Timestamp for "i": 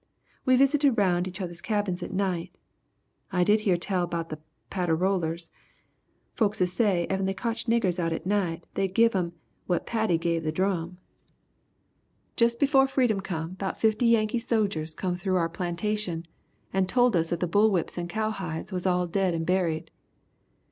3.31-3.43